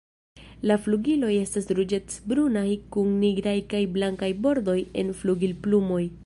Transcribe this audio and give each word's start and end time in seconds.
La 0.69 0.77
flugiloj 0.85 1.33
estas 1.41 1.69
ruĝecbrunaj 1.79 2.65
kun 2.97 3.13
nigraj 3.25 3.55
kaj 3.75 3.83
blankaj 3.99 4.31
bordoj 4.47 4.79
en 5.03 5.15
flugilplumoj. 5.21 6.05